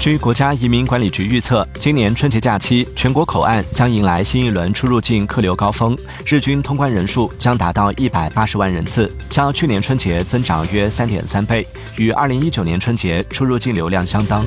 [0.00, 11.66] 据国家移民管理局预测今年春节假期全国口岸将迎来新一轮出入境客流高峰日均通关人数将达到一百八十万人次较去年春节增长约三点三倍
[11.98, 14.42] 与二零一九年春节出入境流量相当。